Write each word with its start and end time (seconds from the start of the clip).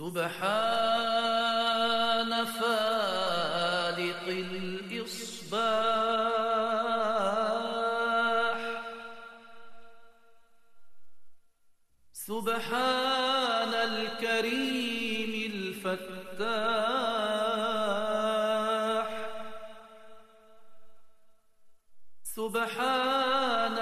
سبحان 0.00 0.32
فالق 2.44 4.24
الإصباح. 4.28 5.60
سبحان 12.12 13.74
الكريم 13.74 15.32
الفتاح. 15.52 16.80
سبحان 22.24 23.78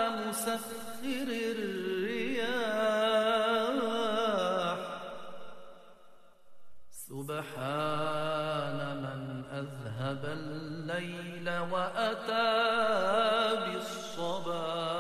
وأتى 12.08 13.72
بالصباح. 13.72 14.98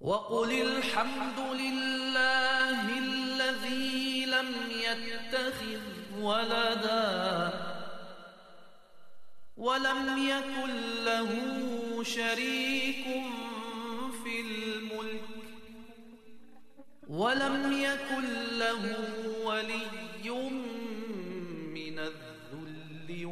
وقل 0.00 0.52
الحمد 0.52 1.38
لله 1.40 2.98
الذي 2.98 4.24
لم 4.26 4.54
يتخذ 4.70 5.80
ولدا 6.20 7.50
ولم 9.56 10.28
يكن 10.28 11.04
له 11.04 11.30
شريك 12.02 13.04
في 14.24 14.40
الملك 14.40 15.24
ولم 17.08 17.72
يكن 17.72 18.24
له 18.58 18.96
ولي 19.44 20.00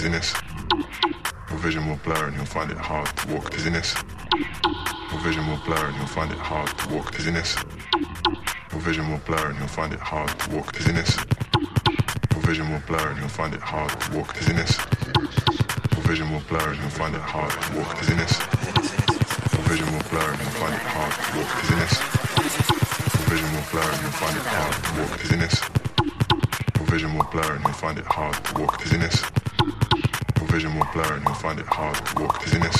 dizziness. 0.00 0.32
Your 1.50 1.58
vision 1.58 1.86
will 1.86 2.00
blur 2.02 2.28
and 2.28 2.34
you'll 2.34 2.46
find 2.46 2.70
it 2.70 2.78
hard 2.78 3.06
to 3.18 3.34
walk 3.34 3.50
dizziness. 3.50 3.94
Your 5.12 5.20
vision 5.20 5.46
will 5.46 5.60
blur 5.66 5.88
and 5.88 5.96
you'll 5.98 6.06
find 6.06 6.32
it 6.32 6.38
hard 6.38 6.68
to 6.78 6.94
walk 6.94 7.12
dizziness. 7.12 7.54
Your 8.72 8.80
vision 8.80 9.10
will 9.10 9.20
blur 9.26 9.50
and 9.50 9.58
you'll 9.58 9.68
find 9.68 9.92
it 9.92 10.00
hard 10.00 10.30
to 10.40 10.56
walk 10.56 10.72
dizziness. 10.72 11.18
Your 12.32 12.42
vision 12.48 12.70
will 12.72 12.80
blur 12.86 13.10
and 13.10 13.18
you'll 13.18 13.28
find 13.28 13.52
it 13.52 13.60
hard 13.60 13.90
to 14.00 14.16
walk 14.16 14.32
dizziness. 14.38 14.78
Your 15.92 16.02
vision 16.08 16.32
will 16.32 16.44
blur 16.48 16.70
and 16.70 16.80
you'll 16.80 16.96
find 16.96 17.14
it 17.14 17.20
hard 17.20 17.52
to 17.52 17.76
walk 17.76 17.98
dizziness. 18.00 18.40
Your 19.52 19.64
vision 19.68 19.92
will 19.92 20.08
blur 20.08 20.32
and 20.32 20.40
you'll 20.40 20.56
find 20.56 20.74
it 20.74 20.86
hard 20.96 21.12
to 21.12 21.28
walk 21.36 21.52
dizziness. 21.60 22.00
Your 23.20 23.28
vision 23.28 23.52
will 23.52 23.68
blur 23.68 23.90
and 23.92 24.00
you'll 24.00 24.16
find 24.16 24.36
it 24.40 24.48
hard 24.48 24.74
to 24.80 24.90
walk 24.96 25.12
dizziness. 25.20 25.60
Your 26.78 26.86
vision 26.88 27.14
will 27.14 27.28
blur 27.28 27.52
and 27.52 27.64
you'll 27.64 27.74
find 27.74 27.98
it 27.98 28.06
hard 28.06 28.42
to 28.44 28.60
walk 28.62 28.82
dizziness 28.82 29.39
vision 30.50 30.74
will 30.74 30.86
blur 30.92 31.14
and 31.14 31.24
you'll 31.24 31.34
find 31.34 31.60
it 31.60 31.66
hard 31.66 31.94
to 31.94 32.22
walk 32.22 32.42
dizziness. 32.42 32.76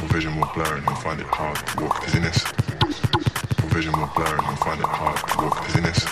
Your 0.00 0.08
vision 0.10 0.34
will 0.34 0.50
blur 0.52 0.76
and 0.76 0.84
you'll 0.84 0.96
find 0.96 1.20
it 1.20 1.26
hard 1.28 1.56
to 1.56 1.84
walk 1.84 2.04
dizziness. 2.04 2.42
Your 3.60 3.70
vision 3.70 3.92
will 3.92 4.10
blur 4.16 4.34
and 4.34 4.46
you'll 4.46 4.56
find 4.56 4.80
it 4.80 4.86
hard 4.86 5.16
to 5.30 5.36
walk 5.38 5.64
dizziness. 5.66 6.02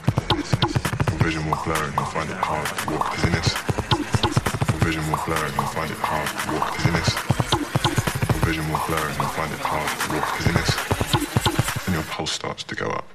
Your 1.11 1.19
vision 1.27 1.43
will 1.51 1.59
blur 1.65 1.85
and 1.85 1.95
you'll 1.97 2.15
find 2.15 2.31
it 2.31 2.37
hard 2.39 2.69
to 2.69 2.91
walk 2.93 3.11
dizziness. 3.17 3.49
Your 4.71 4.81
vision 4.87 5.11
will 5.11 5.23
blur 5.27 5.45
and 5.45 5.55
you'll 5.57 5.75
find 5.75 5.91
it 5.91 5.99
hard 5.99 6.29
to 6.31 6.47
walk 6.55 6.77
dizziness. 6.77 7.09
Your 8.31 8.43
vision 8.47 8.65
will 8.71 8.83
blur 8.87 9.07
and 9.11 9.17
you'll 9.19 9.35
find 9.35 9.53
it 9.53 9.59
hard 9.59 9.91
to 9.91 10.07
walk 10.15 10.39
dizziness. 10.39 10.71
And 11.87 11.95
your 11.97 12.05
pulse 12.05 12.31
starts 12.31 12.63
to 12.63 12.77
go 12.77 12.87
up. 12.87 13.08